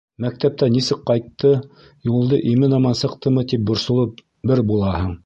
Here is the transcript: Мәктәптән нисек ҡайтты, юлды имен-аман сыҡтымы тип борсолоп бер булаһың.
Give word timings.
Мәктәптән 0.23 0.71
нисек 0.75 1.03
ҡайтты, 1.09 1.51
юлды 2.11 2.41
имен-аман 2.53 2.97
сыҡтымы 3.03 3.45
тип 3.53 3.69
борсолоп 3.69 4.29
бер 4.53 4.65
булаһың. 4.73 5.17